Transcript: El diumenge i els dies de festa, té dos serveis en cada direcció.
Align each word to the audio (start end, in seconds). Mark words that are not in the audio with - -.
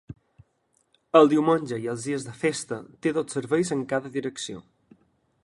El 1.19 1.29
diumenge 1.33 1.79
i 1.83 1.85
els 1.93 2.07
dies 2.07 2.25
de 2.29 2.33
festa, 2.41 2.81
té 3.05 3.15
dos 3.19 3.37
serveis 3.39 3.75
en 3.77 3.85
cada 3.95 4.13
direcció. 4.19 4.65